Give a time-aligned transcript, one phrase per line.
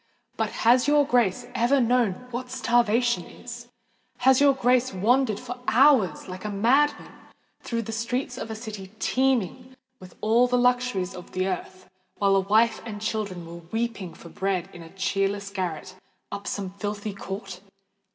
[0.35, 3.69] But has your Grace ever known what starvation is?
[4.17, 7.11] has your Grace wandered for hours, like a madman,
[7.59, 12.35] through the streets of a city teeming with all the luxuries of the earth, while
[12.35, 15.93] a wife and children were weeping for bread in a cheerless garret
[16.31, 17.61] up some filthy court?